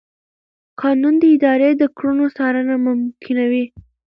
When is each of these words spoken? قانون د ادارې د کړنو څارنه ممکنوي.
قانون 0.81 1.13
د 1.19 1.23
ادارې 1.35 1.69
د 1.81 1.83
کړنو 1.97 2.27
څارنه 2.37 2.75
ممکنوي. 2.87 3.65